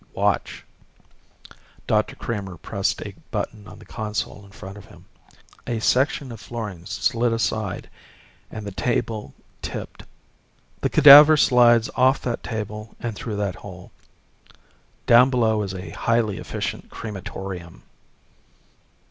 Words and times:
"Watch." 0.13 0.65
Dr. 1.85 2.15
Kramer 2.15 2.57
pressed 2.57 3.03
a 3.03 3.13
button 3.29 3.67
on 3.67 3.77
the 3.77 3.85
console 3.85 4.43
in 4.43 4.49
front 4.49 4.75
of 4.79 4.85
him. 4.85 5.05
A 5.67 5.77
section 5.79 6.31
of 6.31 6.39
flooring 6.41 6.87
slid 6.87 7.31
aside 7.31 7.87
and 8.49 8.65
the 8.65 8.71
table 8.71 9.35
tipped. 9.61 10.01
"The 10.79 10.89
cadaver 10.89 11.37
slides 11.37 11.87
off 11.95 12.19
that 12.23 12.41
table 12.41 12.95
and 12.99 13.13
through 13.15 13.35
that 13.35 13.57
hole. 13.61 13.91
Down 15.05 15.29
below 15.29 15.61
is 15.61 15.75
a 15.75 15.91
highly 15.91 16.39
efficient 16.39 16.89
crematorium." 16.89 17.83